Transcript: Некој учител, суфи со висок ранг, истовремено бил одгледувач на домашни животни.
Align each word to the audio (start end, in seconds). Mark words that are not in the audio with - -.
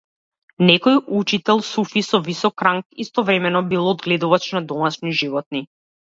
Некој 0.69 0.95
учител, 1.19 1.61
суфи 1.67 2.03
со 2.07 2.21
висок 2.29 2.65
ранг, 2.69 2.87
истовремено 3.05 3.63
бил 3.75 3.93
одгледувач 3.93 4.43
на 4.59 4.65
домашни 4.75 5.15
животни. 5.23 5.65